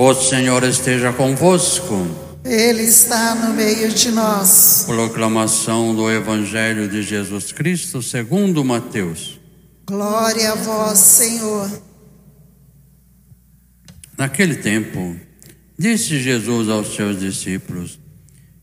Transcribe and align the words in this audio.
O 0.00 0.14
Senhor 0.14 0.62
esteja 0.62 1.12
convosco. 1.12 2.06
Ele 2.44 2.82
está 2.82 3.34
no 3.34 3.52
meio 3.52 3.88
de 3.88 4.12
nós. 4.12 4.84
Proclamação 4.86 5.92
do 5.92 6.08
Evangelho 6.08 6.88
de 6.88 7.02
Jesus 7.02 7.50
Cristo 7.50 8.00
segundo 8.00 8.64
Mateus. 8.64 9.40
Glória 9.88 10.52
a 10.52 10.54
vós, 10.54 11.00
Senhor. 11.00 11.82
Naquele 14.16 14.54
tempo, 14.54 15.16
disse 15.76 16.20
Jesus 16.20 16.68
aos 16.68 16.94
seus 16.94 17.18
discípulos: 17.18 17.98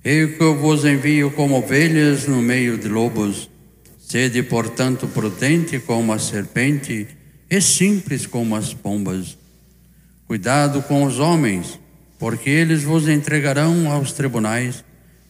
Eu 0.06 0.38
que 0.38 0.42
eu 0.42 0.58
vos 0.58 0.86
envio 0.86 1.32
como 1.32 1.58
ovelhas 1.58 2.30
no 2.30 2.42
meio 2.42 2.78
de 2.78 2.88
lobos. 2.88 3.50
Sede, 4.00 4.42
portanto, 4.42 5.06
prudente 5.06 5.80
como 5.80 6.14
a 6.14 6.18
serpente 6.18 7.10
e 7.50 7.60
simples 7.60 8.26
como 8.26 8.56
as 8.56 8.74
pombas. 8.74 9.38
Cuidado 10.28 10.82
com 10.82 11.04
os 11.04 11.20
homens, 11.20 11.80
porque 12.18 12.50
eles 12.50 12.84
vos 12.84 13.08
entregarão 13.08 13.92
aos 13.92 14.12
tribunais 14.12 14.84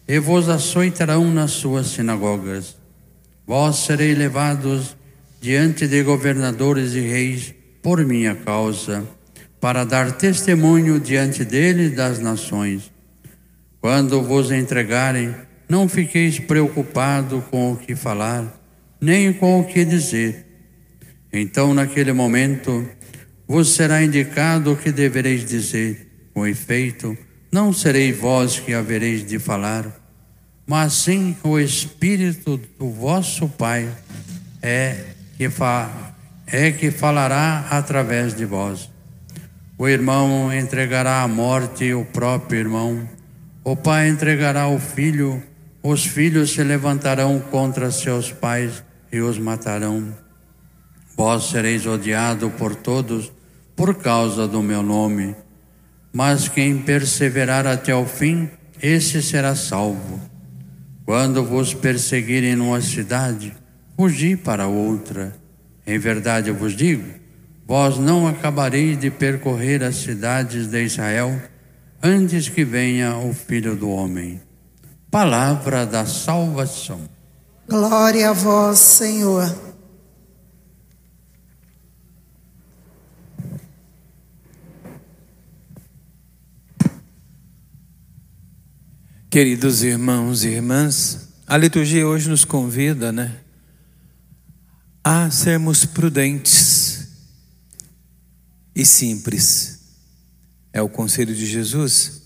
e 0.08 0.18
vos 0.18 0.48
açoitarão 0.48 1.30
nas 1.30 1.50
suas 1.50 1.88
sinagogas. 1.88 2.76
Vós 3.46 3.76
sereis 3.76 4.16
levados 4.16 4.96
diante 5.40 5.86
de 5.86 6.02
governadores 6.02 6.94
e 6.94 7.00
reis 7.00 7.54
por 7.82 8.04
minha 8.04 8.34
causa, 8.34 9.06
para 9.60 9.84
dar 9.84 10.12
testemunho 10.12 10.98
diante 10.98 11.44
deles 11.44 11.94
das 11.94 12.18
nações. 12.18 12.90
Quando 13.80 14.22
vos 14.22 14.50
entregarem, 14.50 15.34
não 15.68 15.88
fiqueis 15.88 16.38
preocupado 16.38 17.44
com 17.50 17.72
o 17.72 17.76
que 17.76 17.94
falar, 17.94 18.60
nem 19.00 19.32
com 19.32 19.60
o 19.60 19.64
que 19.64 19.84
dizer. 19.84 20.46
Então, 21.32 21.74
naquele 21.74 22.12
momento, 22.12 22.88
vos 23.46 23.74
será 23.74 24.02
indicado 24.02 24.72
o 24.72 24.76
que 24.76 24.90
devereis 24.90 25.44
dizer. 25.44 26.30
Com 26.34 26.46
efeito, 26.46 27.16
não 27.50 27.72
sereis 27.72 28.16
vós 28.18 28.58
que 28.58 28.74
havereis 28.74 29.24
de 29.24 29.38
falar, 29.38 29.86
mas 30.66 30.92
sim 30.92 31.36
o 31.42 31.58
Espírito 31.58 32.60
do 32.78 32.90
vosso 32.90 33.48
Pai 33.48 33.88
é 34.60 34.96
que, 35.36 35.48
fa 35.48 36.14
é 36.46 36.72
que 36.72 36.90
falará 36.90 37.68
através 37.70 38.34
de 38.34 38.44
vós. 38.44 38.90
O 39.78 39.88
irmão 39.88 40.52
entregará 40.52 41.22
à 41.22 41.28
morte 41.28 41.92
o 41.92 42.04
próprio 42.04 42.58
irmão, 42.58 43.08
o 43.62 43.76
pai 43.76 44.08
entregará 44.08 44.68
o 44.68 44.78
filho, 44.78 45.42
os 45.82 46.06
filhos 46.06 46.52
se 46.52 46.62
levantarão 46.62 47.38
contra 47.38 47.90
seus 47.90 48.32
pais 48.32 48.82
e 49.12 49.20
os 49.20 49.38
matarão. 49.38 50.16
Vós 51.16 51.44
sereis 51.50 51.86
odiado 51.86 52.50
por 52.50 52.74
todos 52.74 53.32
por 53.76 53.94
causa 53.96 54.48
do 54.48 54.62
meu 54.62 54.82
nome, 54.82 55.36
mas 56.12 56.48
quem 56.48 56.78
perseverar 56.78 57.66
até 57.66 57.94
o 57.94 58.06
fim, 58.06 58.48
esse 58.82 59.22
será 59.22 59.54
salvo. 59.54 60.18
Quando 61.04 61.44
vos 61.44 61.74
perseguirem 61.74 62.56
numa 62.56 62.80
cidade, 62.80 63.54
fugi 63.94 64.34
para 64.34 64.66
outra. 64.66 65.36
Em 65.86 65.98
verdade 65.98 66.48
eu 66.48 66.54
vos 66.56 66.74
digo, 66.74 67.04
vós 67.66 67.98
não 67.98 68.26
acabareis 68.26 68.98
de 68.98 69.10
percorrer 69.10 69.84
as 69.84 69.96
cidades 69.96 70.66
de 70.66 70.82
Israel 70.82 71.38
antes 72.02 72.48
que 72.48 72.64
venha 72.64 73.18
o 73.18 73.34
Filho 73.34 73.76
do 73.76 73.90
Homem. 73.90 74.40
Palavra 75.10 75.84
da 75.84 76.06
salvação. 76.06 77.00
Glória 77.68 78.30
a 78.30 78.32
vós, 78.32 78.78
Senhor. 78.78 79.65
Queridos 89.28 89.82
irmãos 89.82 90.44
e 90.44 90.50
irmãs, 90.50 91.28
a 91.48 91.56
liturgia 91.56 92.06
hoje 92.06 92.28
nos 92.28 92.44
convida, 92.44 93.10
né, 93.10 93.40
a 95.02 95.28
sermos 95.32 95.84
prudentes 95.84 97.08
e 98.72 98.86
simples. 98.86 99.80
É 100.72 100.80
o 100.80 100.88
conselho 100.88 101.34
de 101.34 101.44
Jesus. 101.44 102.22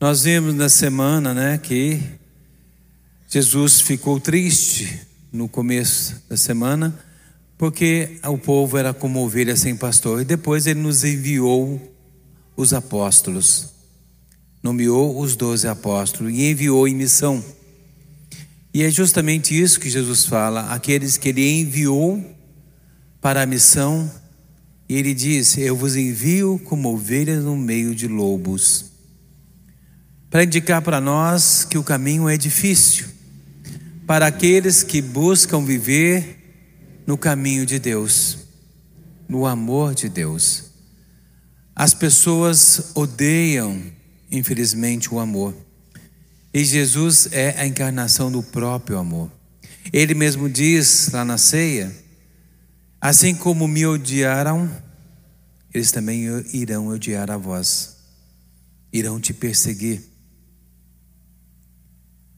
Nós 0.00 0.22
vimos 0.22 0.54
na 0.54 0.68
semana, 0.68 1.34
né, 1.34 1.58
que 1.58 2.00
Jesus 3.28 3.80
ficou 3.80 4.20
triste 4.20 5.00
no 5.32 5.48
começo 5.48 6.22
da 6.28 6.36
semana, 6.36 6.96
porque 7.58 8.20
o 8.24 8.38
povo 8.38 8.78
era 8.78 8.94
como 8.94 9.24
ovelha 9.24 9.56
sem 9.56 9.76
pastor, 9.76 10.22
e 10.22 10.24
depois 10.24 10.68
ele 10.68 10.80
nos 10.80 11.02
enviou 11.02 11.92
os 12.56 12.72
apóstolos 12.72 13.71
nomeou 14.62 15.18
os 15.18 15.34
doze 15.34 15.66
apóstolos 15.66 16.32
e 16.32 16.50
enviou 16.50 16.86
em 16.86 16.94
missão. 16.94 17.44
E 18.72 18.82
é 18.82 18.90
justamente 18.90 19.60
isso 19.60 19.80
que 19.80 19.90
Jesus 19.90 20.24
fala: 20.24 20.72
aqueles 20.72 21.16
que 21.16 21.28
ele 21.28 21.60
enviou 21.60 22.24
para 23.20 23.42
a 23.42 23.46
missão, 23.46 24.10
e 24.88 24.94
ele 24.94 25.12
diz: 25.12 25.58
Eu 25.58 25.76
vos 25.76 25.96
envio 25.96 26.60
como 26.64 26.92
ovelhas 26.92 27.44
no 27.44 27.56
meio 27.56 27.94
de 27.94 28.06
lobos. 28.06 28.86
Para 30.30 30.44
indicar 30.44 30.80
para 30.80 31.00
nós 31.00 31.64
que 31.64 31.76
o 31.76 31.84
caminho 31.84 32.28
é 32.28 32.38
difícil, 32.38 33.06
para 34.06 34.26
aqueles 34.26 34.82
que 34.82 35.02
buscam 35.02 35.62
viver 35.62 36.38
no 37.06 37.18
caminho 37.18 37.66
de 37.66 37.78
Deus, 37.78 38.38
no 39.28 39.44
amor 39.44 39.94
de 39.94 40.08
Deus. 40.08 40.70
As 41.74 41.92
pessoas 41.92 42.92
odeiam 42.94 43.82
infelizmente, 44.32 45.12
o 45.12 45.20
amor. 45.20 45.54
E 46.52 46.64
Jesus 46.64 47.28
é 47.30 47.54
a 47.60 47.66
encarnação 47.66 48.32
do 48.32 48.42
próprio 48.42 48.98
amor. 48.98 49.30
Ele 49.92 50.14
mesmo 50.14 50.48
diz 50.48 51.10
lá 51.12 51.24
na 51.24 51.38
ceia: 51.38 51.94
Assim 53.00 53.34
como 53.34 53.68
me 53.68 53.86
odiaram, 53.86 54.70
eles 55.72 55.92
também 55.92 56.24
irão 56.52 56.88
odiar 56.88 57.30
a 57.30 57.36
vós, 57.36 57.96
irão 58.92 59.20
te 59.20 59.32
perseguir. 59.32 60.02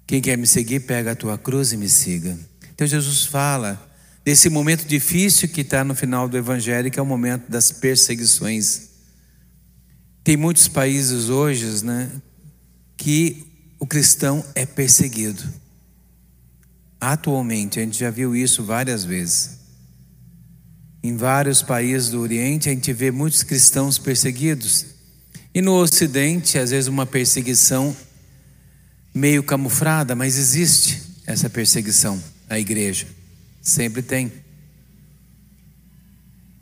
Quem 0.06 0.21
quer 0.21 0.37
me 0.37 0.47
seguir, 0.47 0.81
pega 0.81 1.12
a 1.12 1.16
tua 1.16 1.38
cruz 1.38 1.72
e 1.72 1.76
me 1.76 1.88
siga. 1.88 2.38
Então 2.75 2.87
Jesus 2.87 3.25
fala 3.25 3.91
desse 4.25 4.49
momento 4.49 4.84
difícil 4.84 5.49
que 5.49 5.62
está 5.62 5.82
no 5.82 5.94
final 5.94 6.28
do 6.28 6.37
Evangelho, 6.37 6.91
que 6.91 6.99
é 6.99 7.03
o 7.03 7.06
momento 7.06 7.50
das 7.50 7.72
perseguições. 7.72 8.94
Tem 10.24 10.38
muitos 10.38 10.66
países 10.68 11.28
hoje, 11.28 11.84
né, 11.84 12.10
que 12.96 13.46
o 13.78 13.86
cristão 13.86 14.42
é 14.54 14.64
perseguido. 14.64 15.44
Atualmente, 16.98 17.78
a 17.78 17.82
gente 17.82 17.98
já 17.98 18.08
viu 18.08 18.34
isso 18.34 18.64
várias 18.64 19.04
vezes. 19.04 19.58
Em 21.02 21.14
vários 21.14 21.60
países 21.60 22.08
do 22.08 22.20
Oriente, 22.20 22.70
a 22.70 22.72
gente 22.72 22.90
vê 22.94 23.10
muitos 23.10 23.42
cristãos 23.42 23.98
perseguidos. 23.98 24.86
E 25.54 25.60
no 25.60 25.74
Ocidente, 25.74 26.58
às 26.58 26.70
vezes, 26.70 26.88
uma 26.88 27.04
perseguição 27.04 27.94
meio 29.12 29.42
camuflada, 29.42 30.14
mas 30.14 30.38
existe 30.38 31.02
essa 31.26 31.50
perseguição 31.50 32.18
à 32.48 32.58
igreja. 32.58 33.06
Sempre 33.60 34.00
tem. 34.00 34.32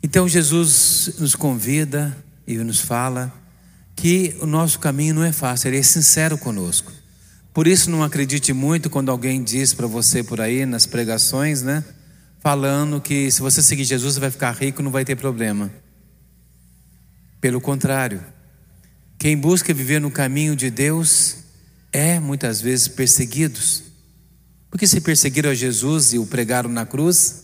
Então, 0.03 0.27
Jesus 0.27 1.13
nos 1.17 1.33
convida 1.33 2.21
e 2.45 2.57
nos 2.57 2.81
fala 2.81 3.42
que 3.95 4.35
o 4.41 4.45
nosso 4.45 4.79
caminho 4.79 5.15
não 5.15 5.23
é 5.23 5.31
fácil, 5.31 5.69
ele 5.69 5.77
é 5.77 5.83
sincero 5.83 6.37
conosco. 6.37 6.91
Por 7.53 7.67
isso 7.67 7.91
não 7.91 8.03
acredite 8.03 8.51
muito 8.51 8.89
quando 8.89 9.11
alguém 9.11 9.43
diz 9.43 9.73
para 9.73 9.85
você 9.85 10.23
por 10.23 10.41
aí 10.41 10.65
nas 10.65 10.85
pregações, 10.85 11.61
né? 11.61 11.83
Falando 12.39 12.99
que 12.99 13.29
se 13.31 13.41
você 13.41 13.61
seguir 13.61 13.83
Jesus 13.83 14.15
você 14.15 14.19
vai 14.19 14.31
ficar 14.31 14.51
rico, 14.51 14.81
não 14.81 14.91
vai 14.91 15.05
ter 15.05 15.15
problema. 15.15 15.71
Pelo 17.39 17.61
contrário, 17.61 18.23
quem 19.19 19.37
busca 19.37 19.73
viver 19.73 20.01
no 20.01 20.09
caminho 20.09 20.55
de 20.55 20.71
Deus 20.71 21.37
é 21.91 22.19
muitas 22.19 22.59
vezes 22.59 22.87
perseguidos. 22.87 23.83
Porque 24.69 24.87
se 24.87 24.99
perseguiram 24.99 25.51
a 25.51 25.53
Jesus 25.53 26.13
e 26.13 26.17
o 26.17 26.25
pregaram 26.25 26.69
na 26.69 26.85
cruz, 26.85 27.43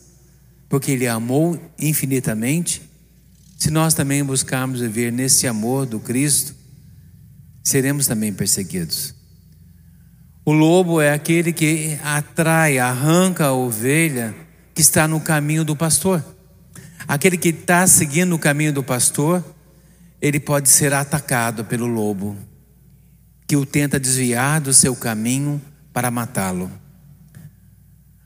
porque 0.68 0.92
ele 0.92 1.08
amou 1.08 1.62
infinitamente, 1.78 2.89
se 3.60 3.70
nós 3.70 3.94
também 3.94 4.24
buscarmos 4.24 4.80
viver 4.80 5.12
nesse 5.12 5.46
amor 5.46 5.86
do 5.86 6.00
Cristo, 6.00 6.56
seremos 7.62 8.08
também 8.08 8.34
perseguidos. 8.34 9.14
O 10.46 10.54
lobo 10.54 11.02
é 11.02 11.12
aquele 11.12 11.52
que 11.52 12.00
atrai, 12.02 12.80
arranca 12.80 13.48
a 13.48 13.54
ovelha 13.54 14.34
que 14.74 14.82
está 14.82 15.10
no 15.10 15.20
caminho 15.20 15.66
do 15.66 15.76
pastor. 15.76 16.24
Aquele 17.06 17.38
que 17.38 17.50
está 17.50 17.86
seguindo 17.86 18.34
o 18.34 18.40
caminho 18.40 18.72
do 18.72 18.82
pastor, 18.82 19.44
ele 20.22 20.40
pode 20.40 20.70
ser 20.70 20.94
atacado 20.94 21.66
pelo 21.66 21.86
lobo, 21.86 22.38
que 23.46 23.58
o 23.58 23.66
tenta 23.66 24.00
desviar 24.00 24.62
do 24.62 24.74
seu 24.74 24.96
caminho 24.96 25.62
para 25.92 26.10
matá-lo. 26.10 26.72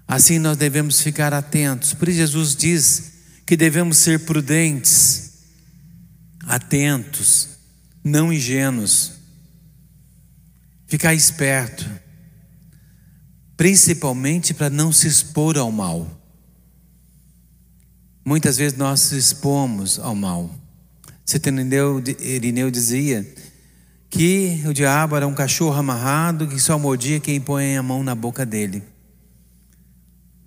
Assim 0.08 0.38
nós 0.38 0.58
devemos 0.58 1.02
ficar 1.02 1.34
atentos. 1.34 1.94
Por 1.94 2.08
isso 2.08 2.18
Jesus 2.18 2.56
diz 2.56 3.14
que 3.46 3.58
devemos 3.58 3.98
ser 3.98 4.20
prudentes, 4.20 5.23
atentos, 6.48 7.50
não 8.04 8.32
ingênuos, 8.32 9.14
ficar 10.88 11.14
esperto, 11.14 11.90
principalmente 13.56 14.54
para 14.54 14.70
não 14.70 14.92
se 14.92 15.08
expor 15.08 15.58
ao 15.58 15.72
mal. 15.72 16.08
Muitas 18.26 18.58
vezes 18.58 18.78
nós 18.78 19.02
se 19.02 19.18
expomos 19.18 20.00
ao 20.00 20.16
mal. 20.16 20.50
Irineu, 21.34 22.04
Irineu 22.20 22.72
dizia 22.72 23.26
que 24.10 24.62
o 24.68 24.74
diabo 24.74 25.16
era 25.16 25.28
um 25.28 25.34
cachorro 25.34 25.76
amarrado 25.76 26.48
que 26.48 26.60
só 26.60 26.78
mordia 26.78 27.20
quem 27.20 27.42
põe 27.42 27.76
a 27.76 27.84
mão 27.84 28.04
na 28.04 28.14
boca 28.14 28.46
dele. 28.46 28.84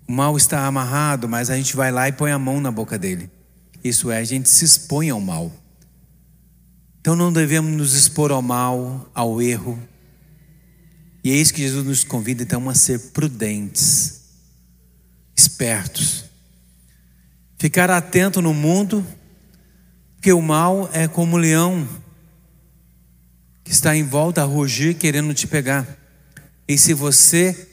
O 0.07 0.13
mal 0.13 0.37
está 0.37 0.65
amarrado, 0.65 1.27
mas 1.27 1.49
a 1.49 1.57
gente 1.57 1.75
vai 1.75 1.91
lá 1.91 2.07
e 2.07 2.13
põe 2.13 2.31
a 2.31 2.39
mão 2.39 2.61
na 2.61 2.71
boca 2.71 2.97
dele. 2.97 3.29
Isso 3.83 4.09
é, 4.09 4.19
a 4.19 4.23
gente 4.23 4.49
se 4.49 4.63
expõe 4.63 5.09
ao 5.09 5.19
mal. 5.19 5.51
Então 7.07 7.15
não 7.15 7.31
devemos 7.31 7.71
nos 7.71 7.93
expor 7.93 8.33
ao 8.33 8.41
mal, 8.41 9.09
ao 9.13 9.41
erro. 9.41 9.81
E 11.23 11.31
é 11.31 11.35
isso 11.35 11.53
que 11.53 11.61
Jesus 11.61 11.85
nos 11.85 12.03
convida 12.03 12.43
então 12.43 12.67
a 12.69 12.75
ser 12.75 12.99
prudentes, 13.11 14.23
espertos. 15.33 16.25
Ficar 17.57 17.89
atento 17.89 18.41
no 18.41 18.53
mundo, 18.53 19.07
porque 20.15 20.33
o 20.33 20.41
mal 20.41 20.89
é 20.91 21.07
como 21.07 21.37
um 21.37 21.39
leão 21.39 21.87
que 23.63 23.71
está 23.71 23.95
em 23.95 24.03
volta 24.03 24.41
a 24.41 24.45
rugir 24.45 24.95
querendo 24.95 25.33
te 25.33 25.47
pegar. 25.47 25.87
E 26.67 26.77
se 26.77 26.93
você 26.93 27.69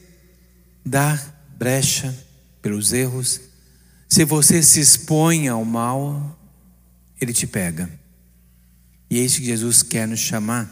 dar 0.87 1.45
brecha 1.59 2.17
pelos 2.63 2.93
erros, 2.93 3.41
se 4.09 4.25
você 4.25 4.63
se 4.63 4.79
expõe 4.79 5.49
ao 5.49 5.65
mal, 5.65 6.39
ele 7.21 7.33
te 7.33 7.49
pega. 7.49 8.04
E 9.15 9.21
é 9.21 9.23
isso 9.23 9.39
que 9.39 9.47
Jesus 9.47 9.81
quer 9.81 10.09
nos 10.09 10.19
chamar. 10.19 10.69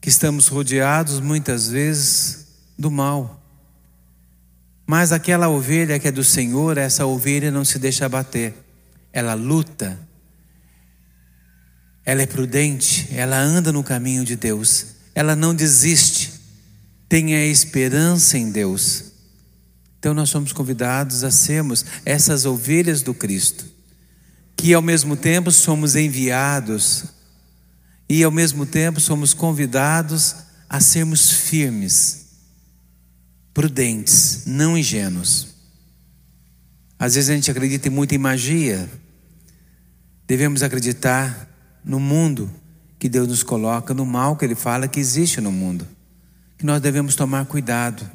Que 0.00 0.08
estamos 0.08 0.48
rodeados 0.48 1.20
muitas 1.20 1.68
vezes 1.68 2.48
do 2.76 2.90
mal. 2.90 3.40
Mas 4.84 5.12
aquela 5.12 5.48
ovelha 5.48 6.00
que 6.00 6.08
é 6.08 6.10
do 6.10 6.24
Senhor, 6.24 6.76
essa 6.76 7.06
ovelha 7.06 7.48
não 7.52 7.64
se 7.64 7.78
deixa 7.78 8.06
abater. 8.06 8.54
Ela 9.12 9.34
luta. 9.34 9.96
Ela 12.04 12.22
é 12.22 12.26
prudente, 12.26 13.06
ela 13.12 13.38
anda 13.38 13.70
no 13.70 13.84
caminho 13.84 14.24
de 14.24 14.34
Deus. 14.34 14.86
Ela 15.14 15.36
não 15.36 15.54
desiste. 15.54 16.32
Tenha 17.08 17.46
esperança 17.46 18.36
em 18.36 18.50
Deus. 18.50 19.12
Então 20.00 20.12
nós 20.12 20.28
somos 20.28 20.52
convidados 20.52 21.22
a 21.22 21.30
sermos 21.30 21.84
essas 22.04 22.44
ovelhas 22.44 23.00
do 23.00 23.14
Cristo, 23.14 23.64
que 24.56 24.74
ao 24.74 24.82
mesmo 24.82 25.16
tempo 25.16 25.52
somos 25.52 25.94
enviados 25.94 27.16
e 28.08 28.22
ao 28.22 28.30
mesmo 28.30 28.64
tempo 28.64 29.00
somos 29.00 29.34
convidados 29.34 30.36
a 30.68 30.80
sermos 30.80 31.30
firmes, 31.30 32.26
prudentes, 33.52 34.44
não 34.46 34.78
ingênuos. 34.78 35.48
Às 36.98 37.14
vezes 37.14 37.30
a 37.30 37.34
gente 37.34 37.50
acredita 37.50 37.90
muito 37.90 38.14
em 38.14 38.18
magia. 38.18 38.88
Devemos 40.26 40.62
acreditar 40.62 41.48
no 41.84 42.00
mundo 42.00 42.50
que 42.98 43.08
Deus 43.08 43.28
nos 43.28 43.42
coloca, 43.42 43.94
no 43.94 44.04
mal 44.04 44.36
que 44.36 44.44
Ele 44.44 44.54
fala 44.54 44.88
que 44.88 44.98
existe 44.98 45.40
no 45.40 45.52
mundo. 45.52 45.86
Que 46.56 46.66
nós 46.66 46.80
devemos 46.80 47.14
tomar 47.14 47.44
cuidado 47.46 48.10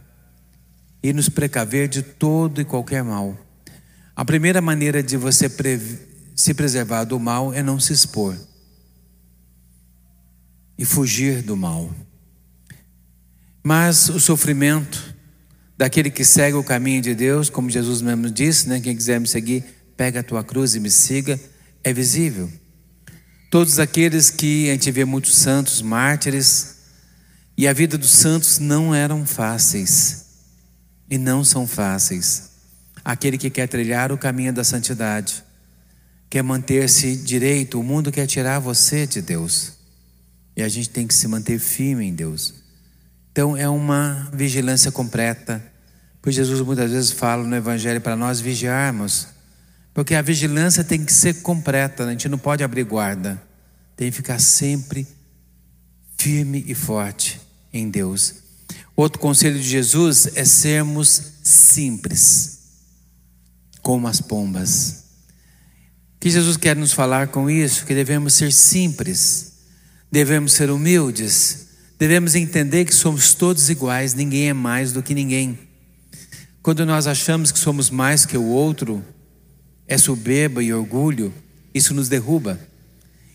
e 1.01 1.13
nos 1.13 1.29
precaver 1.29 1.87
de 1.87 2.01
todo 2.01 2.59
e 2.59 2.65
qualquer 2.65 3.03
mal. 3.03 3.37
A 4.15 4.25
primeira 4.25 4.59
maneira 4.59 5.01
de 5.01 5.17
você 5.17 5.49
se 6.35 6.53
preservar 6.53 7.05
do 7.05 7.19
mal 7.19 7.53
é 7.53 7.63
não 7.63 7.79
se 7.79 7.93
expor 7.93 8.35
e 10.77 10.85
fugir 10.85 11.41
do 11.41 11.55
mal. 11.55 11.93
Mas 13.63 14.09
o 14.09 14.19
sofrimento 14.19 15.13
daquele 15.77 16.09
que 16.09 16.25
segue 16.25 16.55
o 16.57 16.63
caminho 16.63 17.01
de 17.01 17.15
Deus, 17.15 17.49
como 17.49 17.69
Jesus 17.69 18.01
mesmo 18.01 18.29
disse, 18.29 18.67
né? 18.67 18.79
quem 18.79 18.95
quiser 18.95 19.19
me 19.19 19.27
seguir, 19.27 19.63
pega 19.95 20.19
a 20.19 20.23
tua 20.23 20.43
cruz 20.43 20.75
e 20.75 20.79
me 20.79 20.89
siga, 20.89 21.39
é 21.83 21.93
visível. 21.93 22.51
Todos 23.49 23.79
aqueles 23.79 24.29
que 24.29 24.69
a 24.69 24.73
gente 24.73 24.89
vê 24.91 25.05
muitos 25.05 25.35
santos, 25.35 25.81
mártires, 25.81 26.77
e 27.55 27.67
a 27.67 27.73
vida 27.73 27.97
dos 27.97 28.09
santos 28.09 28.57
não 28.57 28.95
eram 28.95 29.25
fáceis 29.25 30.25
e 31.09 31.17
não 31.17 31.43
são 31.43 31.67
fáceis. 31.67 32.51
Aquele 33.05 33.37
que 33.37 33.49
quer 33.49 33.67
trilhar 33.67 34.11
o 34.11 34.17
caminho 34.17 34.51
da 34.51 34.63
santidade, 34.63 35.43
quer 36.29 36.41
manter-se 36.41 37.15
direito, 37.15 37.79
o 37.79 37.83
mundo 37.83 38.11
quer 38.11 38.25
tirar 38.25 38.57
você 38.59 39.05
de 39.05 39.21
Deus. 39.21 39.72
E 40.55 40.61
a 40.61 40.69
gente 40.69 40.89
tem 40.89 41.07
que 41.07 41.13
se 41.13 41.27
manter 41.27 41.59
firme 41.59 42.05
em 42.05 42.13
Deus. 42.13 42.53
Então 43.31 43.57
é 43.57 43.67
uma 43.67 44.29
vigilância 44.33 44.91
completa. 44.91 45.63
Pois 46.21 46.35
Jesus 46.35 46.61
muitas 46.61 46.91
vezes 46.91 47.11
fala 47.11 47.43
no 47.43 47.55
Evangelho 47.55 47.99
para 47.99 48.15
nós 48.15 48.39
vigiarmos. 48.39 49.27
Porque 49.93 50.15
a 50.15 50.21
vigilância 50.21 50.83
tem 50.83 51.03
que 51.03 51.13
ser 51.13 51.41
completa, 51.41 52.03
né? 52.03 52.09
a 52.09 52.11
gente 52.13 52.29
não 52.29 52.37
pode 52.37 52.63
abrir 52.63 52.83
guarda. 52.83 53.41
Tem 53.95 54.09
que 54.09 54.15
ficar 54.15 54.39
sempre 54.39 55.07
firme 56.17 56.63
e 56.67 56.73
forte 56.73 57.39
em 57.71 57.89
Deus. 57.89 58.35
Outro 58.95 59.19
conselho 59.19 59.59
de 59.59 59.67
Jesus 59.67 60.29
é 60.35 60.45
sermos 60.45 61.33
simples, 61.43 62.59
como 63.81 64.07
as 64.07 64.21
pombas. 64.21 65.03
O 66.15 66.19
que 66.19 66.29
Jesus 66.29 66.57
quer 66.57 66.75
nos 66.75 66.93
falar 66.93 67.27
com 67.27 67.49
isso? 67.49 67.85
Que 67.85 67.93
devemos 67.93 68.35
ser 68.35 68.53
simples, 68.53 69.52
devemos 70.13 70.53
ser 70.53 70.69
humildes, 70.69 71.69
devemos 71.97 72.35
entender 72.35 72.85
que 72.85 72.93
somos 72.93 73.33
todos 73.33 73.71
iguais, 73.71 74.13
ninguém 74.13 74.49
é 74.49 74.53
mais 74.53 74.93
do 74.93 75.01
que 75.01 75.15
ninguém. 75.15 75.57
Quando 76.61 76.85
nós 76.85 77.07
achamos 77.07 77.51
que 77.51 77.57
somos 77.57 77.89
mais 77.89 78.23
que 78.23 78.37
o 78.37 78.45
outro, 78.45 79.03
é 79.87 79.97
soberba 79.97 80.61
e 80.61 80.71
orgulho, 80.71 81.33
isso 81.73 81.95
nos 81.95 82.09
derruba, 82.09 82.59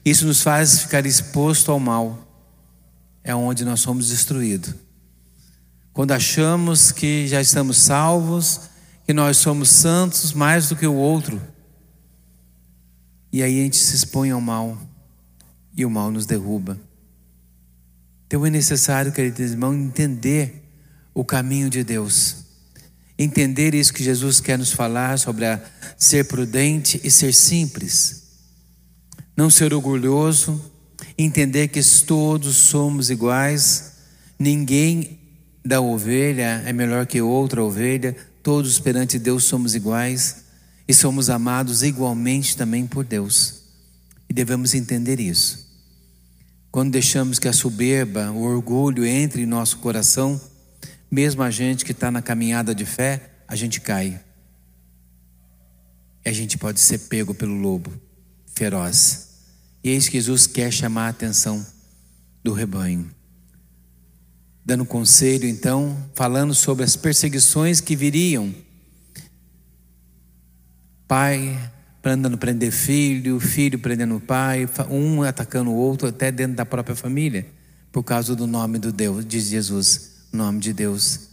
isso 0.04 0.24
nos 0.24 0.40
faz 0.40 0.82
ficar 0.82 1.04
exposto 1.04 1.72
ao 1.72 1.80
mal, 1.80 2.24
é 3.24 3.34
onde 3.34 3.64
nós 3.64 3.80
somos 3.80 4.10
destruídos. 4.10 4.72
Quando 5.92 6.12
achamos 6.12 6.92
que 6.92 7.26
já 7.26 7.40
estamos 7.40 7.76
salvos, 7.78 8.60
que 9.04 9.12
nós 9.12 9.38
somos 9.38 9.68
santos 9.68 10.32
mais 10.32 10.68
do 10.68 10.76
que 10.76 10.86
o 10.86 10.94
outro. 10.94 11.42
E 13.32 13.42
aí 13.42 13.58
a 13.58 13.64
gente 13.64 13.78
se 13.78 13.96
expõe 13.96 14.30
ao 14.30 14.40
mal 14.40 14.87
e 15.78 15.86
o 15.86 15.90
mal 15.90 16.10
nos 16.10 16.26
derruba. 16.26 16.76
Então 18.26 18.44
é 18.44 18.50
necessário, 18.50 19.12
queridos 19.12 19.52
irmãos, 19.52 19.74
entender 19.74 20.62
o 21.14 21.24
caminho 21.24 21.70
de 21.70 21.84
Deus. 21.84 22.44
Entender 23.16 23.74
isso 23.74 23.92
que 23.92 24.02
Jesus 24.02 24.40
quer 24.40 24.58
nos 24.58 24.72
falar 24.72 25.18
sobre 25.18 25.46
a 25.46 25.60
ser 25.96 26.26
prudente 26.26 27.00
e 27.04 27.10
ser 27.10 27.32
simples. 27.32 28.24
Não 29.36 29.48
ser 29.48 29.72
orgulhoso, 29.72 30.60
entender 31.16 31.68
que 31.68 31.80
todos 32.04 32.56
somos 32.56 33.08
iguais, 33.08 33.92
ninguém 34.38 35.20
da 35.64 35.80
ovelha 35.80 36.62
é 36.66 36.72
melhor 36.72 37.06
que 37.06 37.20
outra 37.20 37.62
ovelha, 37.62 38.16
todos 38.42 38.80
perante 38.80 39.18
Deus 39.18 39.44
somos 39.44 39.74
iguais 39.76 40.44
e 40.88 40.92
somos 40.92 41.30
amados 41.30 41.82
igualmente 41.82 42.56
também 42.56 42.86
por 42.86 43.04
Deus. 43.04 43.62
E 44.28 44.32
devemos 44.32 44.74
entender 44.74 45.20
isso. 45.20 45.67
Quando 46.78 46.92
deixamos 46.92 47.40
que 47.40 47.48
a 47.48 47.52
soberba, 47.52 48.30
o 48.30 48.42
orgulho 48.42 49.04
entre 49.04 49.42
em 49.42 49.46
nosso 49.46 49.78
coração, 49.78 50.40
mesmo 51.10 51.42
a 51.42 51.50
gente 51.50 51.84
que 51.84 51.90
está 51.90 52.08
na 52.08 52.22
caminhada 52.22 52.72
de 52.72 52.86
fé, 52.86 53.32
a 53.48 53.56
gente 53.56 53.80
cai. 53.80 54.22
E 56.24 56.28
a 56.28 56.32
gente 56.32 56.56
pode 56.56 56.78
ser 56.78 56.98
pego 57.08 57.34
pelo 57.34 57.54
lobo 57.54 57.92
feroz. 58.54 59.40
E 59.82 59.90
eis 59.90 60.08
que 60.08 60.20
Jesus 60.20 60.46
quer 60.46 60.72
chamar 60.72 61.06
a 61.06 61.08
atenção 61.08 61.66
do 62.44 62.52
rebanho 62.52 63.10
dando 64.64 64.84
conselho, 64.84 65.48
então, 65.48 65.98
falando 66.14 66.54
sobre 66.54 66.84
as 66.84 66.94
perseguições 66.94 67.80
que 67.80 67.96
viriam. 67.96 68.54
Pai 71.08 71.58
andando 72.04 72.38
prender 72.38 72.70
filho, 72.70 73.40
filho 73.40 73.78
prendendo 73.78 74.20
pai, 74.20 74.68
um 74.88 75.22
atacando 75.22 75.70
o 75.70 75.74
outro, 75.74 76.08
até 76.08 76.30
dentro 76.30 76.56
da 76.56 76.64
própria 76.64 76.96
família, 76.96 77.46
por 77.90 78.02
causa 78.02 78.34
do 78.34 78.46
nome 78.46 78.78
do 78.78 78.92
Deus, 78.92 79.24
de 79.24 79.40
Jesus, 79.40 80.12
nome 80.32 80.60
de 80.60 80.72
Deus. 80.72 81.28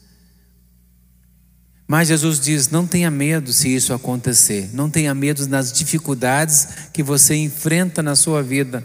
Mas 1.88 2.08
Jesus 2.08 2.40
diz: 2.40 2.70
não 2.70 2.88
tenha 2.88 3.12
medo 3.12 3.54
se 3.54 3.74
isso 3.74 3.94
acontecer, 3.94 4.70
não 4.74 4.90
tenha 4.90 5.14
medo 5.14 5.46
das 5.48 5.72
dificuldades 5.72 6.68
que 6.92 7.04
você 7.04 7.36
enfrenta 7.36 8.02
na 8.02 8.16
sua 8.16 8.42
vida. 8.42 8.84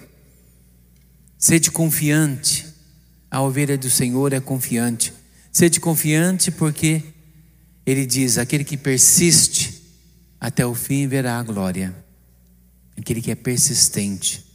Sede 1.38 1.70
confiante, 1.70 2.66
a 3.30 3.40
ovelha 3.40 3.78
do 3.78 3.88
Senhor 3.88 4.34
é 4.34 4.40
confiante. 4.40 5.14
Sede 5.50 5.80
confiante 5.80 6.50
porque 6.50 7.02
ele 7.86 8.04
diz: 8.04 8.36
aquele 8.36 8.64
que 8.64 8.76
persiste 8.76 9.69
até 10.40 10.64
o 10.64 10.74
fim 10.74 11.06
verá 11.06 11.38
a 11.38 11.42
glória. 11.42 11.94
Aquele 12.96 13.20
que 13.20 13.30
é 13.30 13.34
persistente 13.34 14.50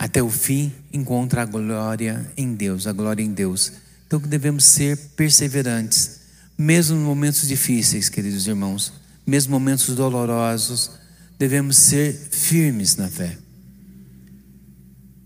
até 0.00 0.22
o 0.22 0.30
fim 0.30 0.72
encontra 0.90 1.42
a 1.42 1.44
glória 1.44 2.26
em 2.34 2.54
Deus, 2.54 2.86
a 2.86 2.92
glória 2.92 3.22
em 3.22 3.34
Deus. 3.34 3.70
Então 4.06 4.18
devemos 4.18 4.64
ser 4.64 4.96
perseverantes, 5.14 6.20
mesmo 6.56 6.96
em 6.96 7.00
momentos 7.00 7.46
difíceis, 7.46 8.08
queridos 8.08 8.46
irmãos, 8.46 8.94
mesmo 9.26 9.52
momentos 9.52 9.94
dolorosos, 9.94 10.92
devemos 11.38 11.76
ser 11.76 12.14
firmes 12.14 12.96
na 12.96 13.08
fé. 13.08 13.36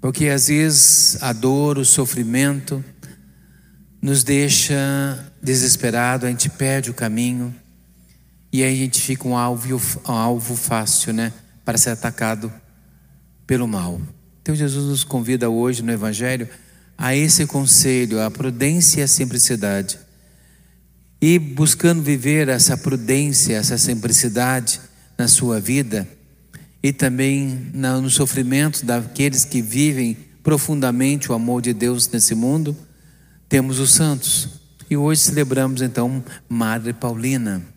Porque 0.00 0.26
às 0.26 0.48
vezes 0.48 1.22
a 1.22 1.32
dor, 1.32 1.78
o 1.78 1.84
sofrimento 1.84 2.84
nos 4.02 4.24
deixa 4.24 4.76
desesperado, 5.40 6.26
a 6.26 6.30
gente 6.30 6.50
perde 6.50 6.90
o 6.90 6.94
caminho 6.94 7.54
e 8.54 8.62
aí 8.62 8.72
a 8.72 8.76
gente 8.76 9.00
fica 9.00 9.26
um 9.26 9.36
alvo, 9.36 9.82
um 10.08 10.12
alvo 10.12 10.54
fácil, 10.54 11.12
né, 11.12 11.32
para 11.64 11.76
ser 11.76 11.90
atacado 11.90 12.52
pelo 13.48 13.66
mal. 13.66 14.00
Então 14.40 14.54
Jesus 14.54 14.86
nos 14.86 15.02
convida 15.02 15.50
hoje 15.50 15.82
no 15.82 15.90
Evangelho 15.90 16.48
a 16.96 17.16
esse 17.16 17.48
conselho, 17.48 18.22
a 18.22 18.30
prudência 18.30 19.00
e 19.00 19.02
a 19.02 19.08
simplicidade. 19.08 19.98
E 21.20 21.36
buscando 21.36 22.00
viver 22.00 22.48
essa 22.48 22.76
prudência, 22.76 23.56
essa 23.56 23.76
simplicidade 23.76 24.80
na 25.18 25.26
sua 25.26 25.58
vida 25.58 26.06
e 26.80 26.92
também 26.92 27.72
no 27.74 28.08
sofrimento 28.08 28.86
daqueles 28.86 29.44
que 29.44 29.60
vivem 29.60 30.16
profundamente 30.44 31.32
o 31.32 31.34
amor 31.34 31.60
de 31.60 31.74
Deus 31.74 32.08
nesse 32.08 32.36
mundo, 32.36 32.76
temos 33.48 33.80
os 33.80 33.90
santos. 33.90 34.48
E 34.88 34.96
hoje 34.96 35.22
celebramos 35.22 35.82
então 35.82 36.22
Madre 36.48 36.92
Paulina. 36.92 37.73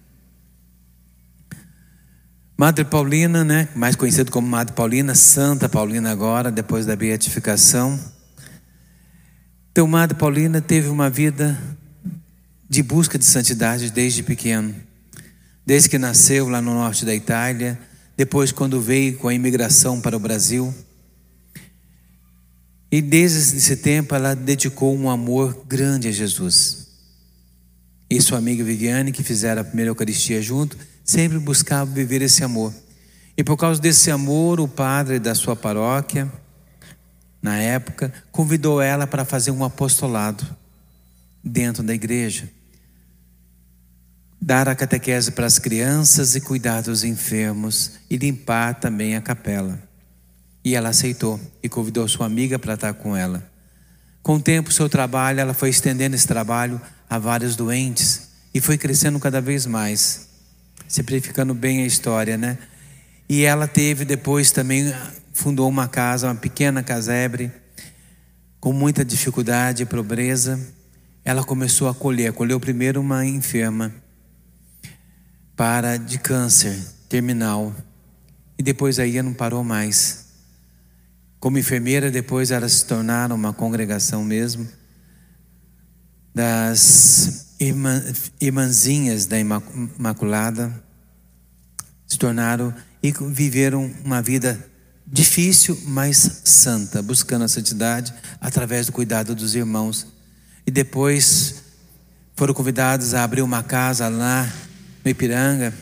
Madre 2.57 2.83
Paulina, 2.83 3.43
né, 3.43 3.69
mais 3.75 3.95
conhecido 3.95 4.31
como 4.31 4.47
Madre 4.47 4.73
Paulina, 4.73 5.13
Santa 5.13 5.69
Paulina 5.69 6.09
agora, 6.09 6.51
depois 6.51 6.87
da 6.87 6.95
beatificação. 6.95 7.99
Então, 9.71 9.85
Madre 9.85 10.17
Paulina 10.17 10.59
teve 10.59 10.89
uma 10.89 11.07
vida 11.07 11.55
de 12.67 12.81
busca 12.81 13.15
de 13.15 13.25
santidade 13.25 13.91
desde 13.91 14.23
pequeno. 14.23 14.73
Desde 15.63 15.87
que 15.87 15.99
nasceu 15.99 16.49
lá 16.49 16.59
no 16.59 16.73
norte 16.73 17.05
da 17.05 17.13
Itália, 17.13 17.79
depois 18.17 18.51
quando 18.51 18.81
veio 18.81 19.19
com 19.19 19.27
a 19.27 19.33
imigração 19.35 20.01
para 20.01 20.17
o 20.17 20.19
Brasil. 20.19 20.73
E 22.91 23.03
desde 23.03 23.57
esse 23.57 23.75
tempo 23.75 24.15
ela 24.15 24.35
dedicou 24.35 24.97
um 24.97 25.11
amor 25.11 25.63
grande 25.67 26.07
a 26.07 26.11
Jesus. 26.11 26.87
E 28.09 28.19
sua 28.19 28.39
amiga 28.39 28.63
Viviane, 28.63 29.11
que 29.11 29.21
fizeram 29.21 29.61
a 29.61 29.65
primeira 29.65 29.91
Eucaristia 29.91 30.41
junto, 30.41 30.75
sempre 31.07 31.39
buscava 31.39 31.89
viver 31.89 32.21
esse 32.21 32.43
amor. 32.43 32.73
E 33.37 33.43
por 33.43 33.55
causa 33.55 33.79
desse 33.79 34.11
amor, 34.11 34.59
o 34.59 34.67
padre 34.67 35.19
da 35.19 35.33
sua 35.33 35.55
paróquia, 35.55 36.29
na 37.41 37.57
época, 37.57 38.11
convidou 38.31 38.81
ela 38.81 39.07
para 39.07 39.23
fazer 39.23 39.51
um 39.51 39.63
apostolado 39.63 40.45
dentro 41.41 41.81
da 41.81 41.93
igreja. 41.93 42.49
Dar 44.41 44.67
a 44.67 44.75
catequese 44.75 45.31
para 45.31 45.45
as 45.45 45.57
crianças 45.57 46.35
e 46.35 46.41
cuidar 46.41 46.81
dos 46.81 47.03
enfermos 47.03 47.93
e 48.09 48.17
limpar 48.17 48.75
também 48.75 49.15
a 49.15 49.21
capela. 49.21 49.81
E 50.63 50.75
ela 50.75 50.89
aceitou 50.89 51.39
e 51.63 51.69
convidou 51.69 52.07
sua 52.07 52.25
amiga 52.25 52.59
para 52.59 52.73
estar 52.73 52.93
com 52.93 53.15
ela. 53.15 53.49
Com 54.21 54.35
o 54.35 54.41
tempo, 54.41 54.73
seu 54.73 54.89
trabalho, 54.89 55.39
ela 55.39 55.53
foi 55.53 55.69
estendendo 55.69 56.15
esse 56.15 56.27
trabalho 56.27 56.81
a 57.09 57.17
vários 57.17 57.55
doentes 57.55 58.29
e 58.53 58.59
foi 58.59 58.77
crescendo 58.77 59.19
cada 59.19 59.39
vez 59.39 59.65
mais 59.65 60.26
simplificando 60.87 61.53
bem 61.53 61.83
a 61.83 61.85
história, 61.85 62.37
né? 62.37 62.57
E 63.29 63.43
ela 63.43 63.67
teve 63.67 64.05
depois 64.05 64.51
também, 64.51 64.93
fundou 65.33 65.67
uma 65.67 65.87
casa, 65.87 66.27
uma 66.27 66.35
pequena 66.35 66.81
casebre, 66.81 67.51
com 68.59 68.71
muita 68.71 69.03
dificuldade 69.03 69.83
e 69.83 69.85
pobreza. 69.85 70.59
Ela 71.25 71.43
começou 71.43 71.87
a 71.87 71.91
acolher, 71.91 72.29
acolheu 72.29 72.59
primeiro 72.59 73.01
uma 73.01 73.25
enferma 73.25 73.93
para 75.55 75.97
de 75.97 76.17
câncer 76.17 76.77
terminal. 77.09 77.75
E 78.57 78.63
depois 78.63 78.97
aí 78.97 79.21
não 79.21 79.33
parou 79.33 79.63
mais. 79.63 80.27
Como 81.39 81.57
enfermeira, 81.57 82.09
depois 82.09 82.49
elas 82.49 82.71
se 82.73 82.85
tornaram 82.85 83.35
uma 83.35 83.53
congregação 83.53 84.23
mesmo 84.23 84.67
das 86.33 87.46
irmã, 87.59 88.03
irmãzinhas 88.39 89.25
da 89.25 89.39
Imaculada 89.39 90.83
se 92.05 92.17
tornaram 92.17 92.73
e 93.01 93.11
viveram 93.11 93.91
uma 94.03 94.21
vida 94.21 94.63
difícil, 95.05 95.79
mas 95.85 96.41
santa, 96.45 97.01
buscando 97.01 97.45
a 97.45 97.47
santidade 97.47 98.13
através 98.39 98.85
do 98.85 98.91
cuidado 98.91 99.35
dos 99.35 99.55
irmãos. 99.55 100.07
E 100.65 100.71
depois 100.71 101.63
foram 102.35 102.53
convidados 102.53 103.13
a 103.13 103.23
abrir 103.23 103.41
uma 103.41 103.63
casa 103.63 104.07
lá 104.07 104.51
no 105.03 105.09
Ipiranga, 105.09 105.73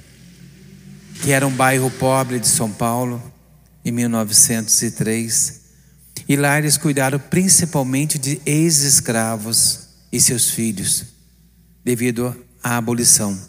que 1.21 1.31
era 1.31 1.45
um 1.45 1.51
bairro 1.51 1.89
pobre 1.91 2.39
de 2.39 2.47
São 2.47 2.71
Paulo, 2.71 3.21
em 3.83 3.91
1903. 3.91 5.61
E 6.27 6.35
lá 6.35 6.57
eles 6.57 6.77
cuidaram 6.77 7.19
principalmente 7.19 8.17
de 8.17 8.41
ex-escravos 8.45 9.87
e 10.11 10.19
seus 10.19 10.49
filhos 10.49 11.14
devido 11.85 12.35
à 12.63 12.77
abolição. 12.77 13.39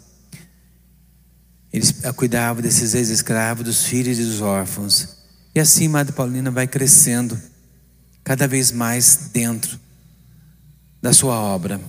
Eles 1.73 1.91
cuidavam 2.15 2.61
desses 2.61 2.93
ex-escravos, 2.93 3.65
dos 3.65 3.83
filhos 3.83 4.19
e 4.19 4.23
dos 4.23 4.41
órfãos. 4.41 5.17
E 5.55 5.59
assim 5.59 5.87
Madre 5.87 6.13
Paulina 6.13 6.51
vai 6.51 6.67
crescendo 6.67 7.37
cada 8.23 8.47
vez 8.47 8.71
mais 8.71 9.31
dentro 9.33 9.79
da 11.01 11.11
sua 11.11 11.33
obra. 11.39 11.81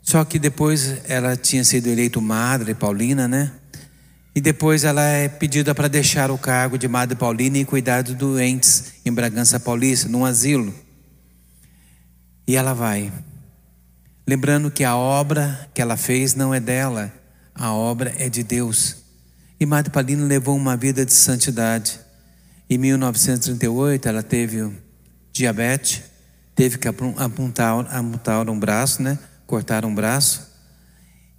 Só 0.00 0.24
que 0.24 0.38
depois 0.38 0.96
ela 1.04 1.36
tinha 1.36 1.62
sido 1.62 1.88
eleita 1.88 2.20
Madre 2.20 2.74
Paulina, 2.74 3.28
né? 3.28 3.52
E 4.34 4.40
depois 4.40 4.84
ela 4.84 5.02
é 5.02 5.28
pedida 5.28 5.74
para 5.74 5.88
deixar 5.88 6.30
o 6.30 6.38
cargo 6.38 6.78
de 6.78 6.86
Madre 6.86 7.16
Paulina 7.16 7.58
e 7.58 7.64
cuidar 7.64 8.02
dos 8.02 8.14
doentes 8.14 8.94
em 9.04 9.12
Bragança 9.12 9.58
Paulista, 9.58 10.08
num 10.08 10.24
asilo. 10.24 10.74
E 12.46 12.54
ela 12.54 12.72
vai. 12.72 13.12
Lembrando 14.26 14.70
que 14.72 14.82
a 14.82 14.96
obra 14.96 15.68
que 15.72 15.80
ela 15.80 15.96
fez 15.96 16.34
não 16.34 16.52
é 16.52 16.58
dela, 16.58 17.12
a 17.54 17.72
obra 17.72 18.12
é 18.18 18.28
de 18.28 18.42
Deus. 18.42 18.96
E 19.60 19.64
Madre 19.64 19.92
Paulina 19.92 20.24
levou 20.24 20.56
uma 20.56 20.76
vida 20.76 21.06
de 21.06 21.12
santidade. 21.12 22.00
Em 22.68 22.76
1938 22.76 24.08
ela 24.08 24.24
teve 24.24 24.72
diabetes, 25.32 26.02
teve 26.56 26.76
que 26.76 26.88
apontar, 26.88 27.86
apontar 27.88 28.50
um 28.50 28.58
braço, 28.58 29.00
né? 29.00 29.16
cortar 29.46 29.84
um 29.84 29.94
braço, 29.94 30.48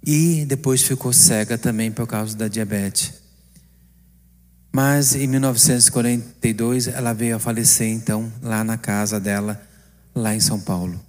e 0.02 0.46
depois 0.46 0.82
ficou 0.82 1.12
cega 1.12 1.58
também 1.58 1.92
por 1.92 2.06
causa 2.06 2.34
da 2.34 2.48
diabetes. 2.48 3.12
Mas 4.72 5.14
em 5.14 5.26
1942 5.26 6.88
ela 6.88 7.12
veio 7.12 7.36
a 7.36 7.38
falecer 7.38 7.88
então 7.88 8.32
lá 8.40 8.64
na 8.64 8.78
casa 8.78 9.20
dela, 9.20 9.60
lá 10.14 10.34
em 10.34 10.40
São 10.40 10.58
Paulo. 10.58 11.07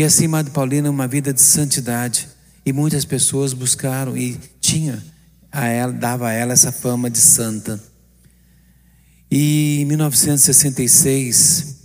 E 0.00 0.02
assim, 0.02 0.26
Madre 0.26 0.50
Paulina, 0.50 0.88
uma 0.88 1.06
vida 1.06 1.30
de 1.30 1.42
santidade. 1.42 2.26
E 2.64 2.72
muitas 2.72 3.04
pessoas 3.04 3.52
buscaram 3.52 4.16
e 4.16 4.40
tinha 4.58 5.04
a 5.52 5.66
ela, 5.66 5.92
dava 5.92 6.28
a 6.28 6.32
ela 6.32 6.54
essa 6.54 6.72
fama 6.72 7.10
de 7.10 7.18
santa. 7.18 7.78
E 9.30 9.82
em 9.82 9.84
1966, 9.84 11.76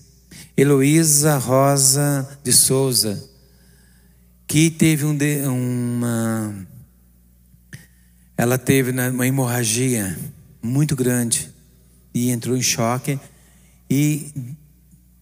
Heloísa 0.56 1.38
Rosa 1.38 2.26
de 2.42 2.54
Souza, 2.54 3.22
que 4.48 4.70
teve 4.70 5.04
um 5.04 5.18
uma 5.50 6.56
ela 8.38 8.58
teve 8.58 8.92
uma 8.92 9.28
hemorragia 9.28 10.18
muito 10.64 10.96
grande 10.96 11.52
e 12.14 12.30
entrou 12.30 12.56
em 12.56 12.62
choque 12.62 13.20
e 13.90 14.32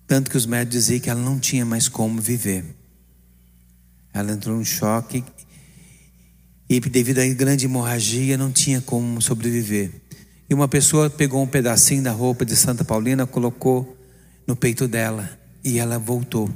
tanto 0.06 0.30
que 0.30 0.38
os 0.38 0.46
médicos 0.46 0.74
diziam 0.76 1.00
que 1.00 1.10
ela 1.10 1.20
não 1.20 1.40
tinha 1.40 1.66
mais 1.66 1.88
como 1.88 2.22
viver. 2.22 2.83
Ela 4.14 4.32
entrou 4.32 4.62
em 4.62 4.66
choque 4.66 5.24
e, 6.70 6.80
devido 6.80 7.20
à 7.20 7.28
grande 7.34 7.66
hemorragia, 7.66 8.38
não 8.38 8.52
tinha 8.52 8.80
como 8.82 9.22
sobreviver. 9.22 9.92
E 10.50 10.54
uma 10.54 10.68
pessoa 10.68 11.10
pegou 11.10 11.42
um 11.42 11.48
pedacinho 11.48 12.04
da 12.04 12.12
roupa 12.12 12.46
de 12.46 12.56
Santa 12.56 12.84
Paulina, 12.84 13.26
colocou 13.26 13.98
no 14.46 14.56
peito 14.56 14.88
dela 14.88 15.30
e 15.64 15.80
ela 15.80 15.98
voltou. 15.98 16.50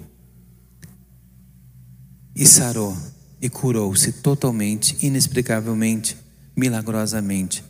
E 2.36 2.46
sarou 2.46 2.96
e 3.42 3.50
curou-se 3.50 4.12
totalmente, 4.12 4.98
inexplicavelmente, 5.02 6.18
milagrosamente. 6.56 7.64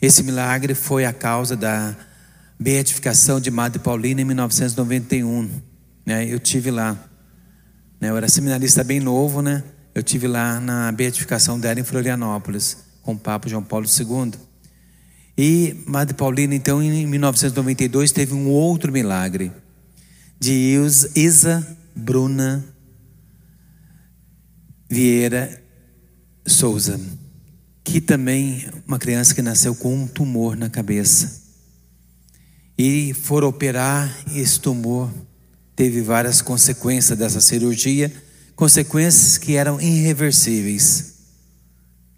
Esse 0.00 0.22
milagre 0.22 0.74
foi 0.74 1.04
a 1.04 1.12
causa 1.12 1.56
da 1.56 1.96
beatificação 2.58 3.40
de 3.40 3.50
Madre 3.50 3.78
Paulina 3.78 4.20
em 4.20 4.24
1991. 4.24 5.48
Né? 6.04 6.26
Eu 6.26 6.38
tive 6.38 6.70
lá. 6.70 7.09
Né? 8.00 8.08
Eu 8.08 8.16
era 8.16 8.28
seminarista 8.28 8.82
bem 8.82 8.98
novo, 8.98 9.42
né? 9.42 9.62
Eu 9.94 10.02
tive 10.02 10.26
lá 10.26 10.58
na 10.58 10.90
beatificação 10.92 11.60
dela 11.60 11.78
em 11.78 11.84
Florianópolis, 11.84 12.78
com 13.02 13.12
o 13.12 13.18
Papa 13.18 13.48
João 13.48 13.62
Paulo 13.62 13.86
II. 13.86 14.32
E 15.36 15.76
Madre 15.86 16.14
Paulina, 16.14 16.54
então, 16.54 16.82
em 16.82 17.06
1992, 17.06 18.12
teve 18.12 18.34
um 18.34 18.48
outro 18.48 18.90
milagre. 18.90 19.52
de 20.38 20.78
Isa 21.14 21.66
Bruna 21.94 22.64
Vieira 24.88 25.62
Souza, 26.46 26.98
que 27.84 28.00
também 28.00 28.66
uma 28.86 28.98
criança 28.98 29.34
que 29.34 29.42
nasceu 29.42 29.74
com 29.74 29.94
um 29.94 30.06
tumor 30.06 30.56
na 30.56 30.70
cabeça. 30.70 31.42
E 32.76 33.12
for 33.12 33.44
operar 33.44 34.16
esse 34.34 34.58
tumor, 34.58 35.12
teve 35.80 36.02
várias 36.02 36.42
consequências 36.42 37.18
dessa 37.18 37.40
cirurgia, 37.40 38.12
consequências 38.54 39.38
que 39.38 39.56
eram 39.56 39.80
irreversíveis. 39.80 41.14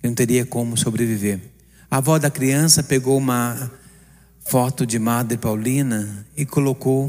Não 0.03 0.13
teria 0.13 0.45
como 0.45 0.77
sobreviver. 0.77 1.39
A 1.89 1.99
avó 1.99 2.19
da 2.19 2.29
criança 2.29 2.83
pegou 2.83 3.17
uma 3.17 3.71
foto 4.49 4.85
de 4.85 4.99
Madre 4.99 5.39
Paulina 5.39 6.27
e 6.37 6.45
colocou, 6.45 7.09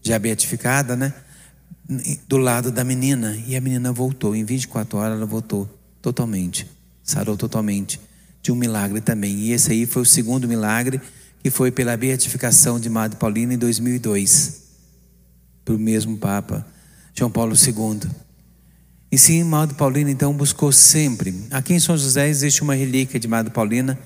já 0.00 0.18
beatificada, 0.18 0.96
né? 0.96 1.12
Do 2.26 2.38
lado 2.38 2.72
da 2.72 2.82
menina. 2.84 3.36
E 3.46 3.54
a 3.54 3.60
menina 3.60 3.92
voltou. 3.92 4.34
Em 4.34 4.46
24 4.46 4.96
horas 4.96 5.18
ela 5.18 5.26
voltou 5.26 5.68
totalmente. 6.00 6.66
Sarou 7.04 7.36
totalmente. 7.36 8.00
De 8.40 8.50
um 8.50 8.56
milagre 8.56 9.02
também. 9.02 9.34
E 9.40 9.52
esse 9.52 9.72
aí 9.72 9.84
foi 9.84 10.00
o 10.00 10.06
segundo 10.06 10.48
milagre, 10.48 11.02
que 11.42 11.50
foi 11.50 11.70
pela 11.70 11.94
beatificação 11.98 12.80
de 12.80 12.88
Madre 12.88 13.18
Paulina 13.18 13.52
em 13.52 13.58
2002. 13.58 14.61
Para 15.64 15.74
o 15.74 15.78
mesmo 15.78 16.16
Papa, 16.16 16.66
João 17.14 17.30
Paulo 17.30 17.54
II. 17.54 18.10
E 19.10 19.18
sim, 19.18 19.44
Madre 19.44 19.76
Paulina 19.76 20.10
então 20.10 20.32
buscou 20.32 20.72
sempre. 20.72 21.46
Aqui 21.50 21.74
em 21.74 21.80
São 21.80 21.96
José 21.96 22.28
existe 22.28 22.62
uma 22.62 22.74
relíquia 22.74 23.20
de 23.20 23.28
Madre 23.28 23.52
Paulina 23.52 23.98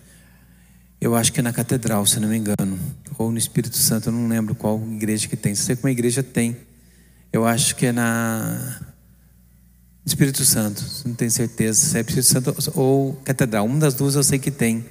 eu 1.01 1.15
acho 1.15 1.33
que 1.33 1.41
é 1.41 1.43
na 1.43 1.53
catedral, 1.53 2.07
se 2.07 2.19
não 2.19 2.29
me 2.29 2.37
engano, 2.37 2.79
ou 3.19 3.31
no 3.31 3.39
Espírito 3.39 3.77
Santo, 3.77 4.09
eu 4.09 4.13
não 4.13 4.29
lembro 4.29 4.55
qual 4.55 4.81
igreja 4.93 5.29
que 5.29 5.37
tem. 5.37 5.55
Sei 5.55 5.77
que 5.77 5.85
uma 5.85 5.91
igreja 5.91 6.23
tem. 6.23 6.57
Eu 7.33 7.45
acho 7.45 7.77
que 7.77 7.87
é 7.87 7.93
na 7.93 8.81
Espírito 10.05 10.45
Santo, 10.45 10.83
não 11.05 11.15
tenho 11.15 11.31
certeza 11.31 11.79
se 11.79 11.99
é 11.99 12.01
Espírito 12.01 12.27
Santo 12.27 12.57
ou 12.75 13.13
catedral. 13.25 13.67
Uma 13.67 13.79
das 13.79 13.95
duas 13.95 14.15
eu 14.15 14.23
sei 14.23 14.39
que 14.39 14.51
tem 14.51 14.87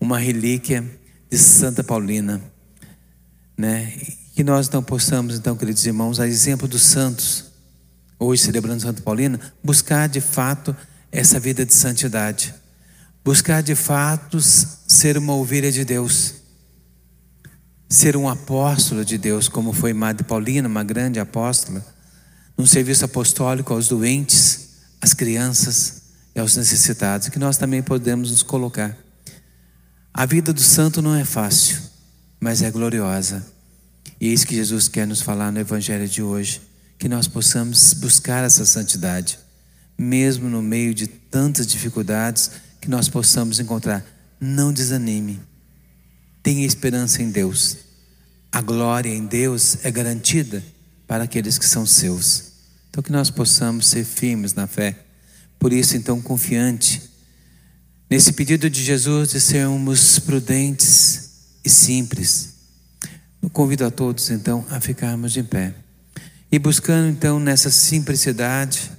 uma 0.00 0.18
relíquia 0.18 0.82
de 1.30 1.36
Santa 1.36 1.84
Paulina, 1.84 2.40
né? 3.56 3.92
Que 4.34 4.42
nós 4.42 4.68
não 4.68 4.82
possamos, 4.82 5.36
então, 5.36 5.56
queridos 5.56 5.86
irmãos, 5.86 6.18
a 6.18 6.26
exemplo 6.26 6.66
dos 6.66 6.82
santos, 6.82 7.44
hoje 8.18 8.42
celebrando 8.42 8.82
Santa 8.82 9.00
Paulina, 9.00 9.40
buscar 9.62 10.08
de 10.08 10.20
fato 10.20 10.76
essa 11.12 11.38
vida 11.38 11.64
de 11.64 11.72
santidade 11.72 12.54
buscar 13.24 13.62
de 13.62 13.74
fato 13.74 14.38
ser 14.40 15.16
uma 15.16 15.34
ovelha 15.34 15.72
de 15.72 15.82
Deus, 15.82 16.34
ser 17.88 18.16
um 18.16 18.28
apóstolo 18.28 19.02
de 19.02 19.16
Deus, 19.16 19.48
como 19.48 19.72
foi 19.72 19.94
Madre 19.94 20.24
Paulina, 20.24 20.68
uma 20.68 20.84
grande 20.84 21.18
apóstola, 21.18 21.84
num 22.56 22.66
serviço 22.66 23.06
apostólico 23.06 23.72
aos 23.72 23.88
doentes, 23.88 24.68
às 25.00 25.14
crianças 25.14 26.02
e 26.34 26.38
aos 26.38 26.54
necessitados, 26.54 27.30
que 27.30 27.38
nós 27.38 27.56
também 27.56 27.82
podemos 27.82 28.30
nos 28.30 28.42
colocar. 28.42 28.94
A 30.12 30.26
vida 30.26 30.52
do 30.52 30.60
santo 30.60 31.00
não 31.00 31.14
é 31.14 31.24
fácil, 31.24 31.78
mas 32.38 32.60
é 32.60 32.70
gloriosa. 32.70 33.53
E 34.20 34.28
é 34.28 34.32
isso 34.32 34.46
que 34.46 34.54
Jesus 34.54 34.88
quer 34.88 35.06
nos 35.06 35.20
falar 35.20 35.50
no 35.50 35.60
Evangelho 35.60 36.08
de 36.08 36.22
hoje, 36.22 36.60
que 36.98 37.08
nós 37.08 37.28
possamos 37.28 37.92
buscar 37.94 38.44
essa 38.44 38.64
santidade, 38.64 39.38
mesmo 39.98 40.48
no 40.48 40.62
meio 40.62 40.94
de 40.94 41.06
tantas 41.06 41.66
dificuldades, 41.66 42.50
que 42.80 42.88
nós 42.88 43.08
possamos 43.08 43.60
encontrar. 43.60 44.04
Não 44.40 44.72
desanime. 44.72 45.40
Tenha 46.42 46.66
esperança 46.66 47.22
em 47.22 47.30
Deus. 47.30 47.78
A 48.52 48.60
glória 48.60 49.10
em 49.10 49.26
Deus 49.26 49.78
é 49.82 49.90
garantida 49.90 50.62
para 51.06 51.24
aqueles 51.24 51.58
que 51.58 51.66
são 51.66 51.86
seus. 51.86 52.52
Então 52.90 53.02
que 53.02 53.10
nós 53.10 53.30
possamos 53.30 53.86
ser 53.88 54.04
firmes 54.04 54.54
na 54.54 54.66
fé. 54.66 54.96
Por 55.58 55.72
isso, 55.72 55.96
então, 55.96 56.20
confiante 56.20 57.02
nesse 58.08 58.32
pedido 58.32 58.68
de 58.70 58.84
Jesus 58.84 59.30
de 59.30 59.40
sermos 59.40 60.18
prudentes 60.18 61.30
e 61.64 61.70
simples. 61.70 62.53
Eu 63.44 63.50
convido 63.50 63.84
a 63.84 63.90
todos, 63.90 64.30
então, 64.30 64.64
a 64.70 64.80
ficarmos 64.80 65.30
de 65.30 65.42
pé. 65.42 65.74
E 66.50 66.58
buscando, 66.58 67.10
então, 67.10 67.38
nessa 67.38 67.70
simplicidade, 67.70 68.90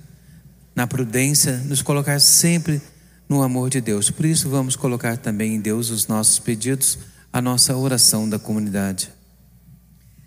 na 0.76 0.86
prudência, 0.86 1.58
nos 1.66 1.82
colocar 1.82 2.20
sempre 2.20 2.80
no 3.28 3.42
amor 3.42 3.72
de 3.72 3.82
Deus. 3.82 4.12
Por 4.12 4.24
isso, 4.24 4.48
vamos 4.48 4.76
colocar 4.76 5.18
também 5.18 5.56
em 5.56 5.60
Deus 5.60 5.90
os 5.90 6.06
nossos 6.06 6.38
pedidos, 6.38 7.00
a 7.34 7.42
nossa 7.42 7.76
oração 7.76 8.30
da 8.30 8.38
comunidade. 8.38 9.10